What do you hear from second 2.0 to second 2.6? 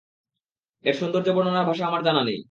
জানা নেই।